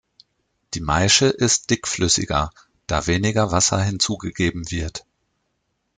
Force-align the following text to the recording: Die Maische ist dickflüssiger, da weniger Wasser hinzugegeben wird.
Die 0.73 0.81
Maische 0.81 1.27
ist 1.27 1.69
dickflüssiger, 1.69 2.49
da 2.87 3.05
weniger 3.05 3.51
Wasser 3.51 3.83
hinzugegeben 3.83 4.71
wird. 4.71 5.05